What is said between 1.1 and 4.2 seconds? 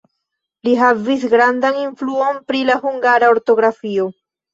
grandan influon pri la hungara ortografio.